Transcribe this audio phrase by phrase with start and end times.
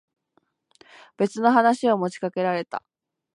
[1.15, 2.83] 別の話を持ちかけられた。